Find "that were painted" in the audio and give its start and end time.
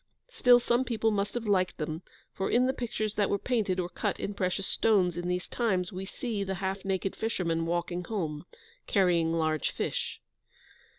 3.13-3.79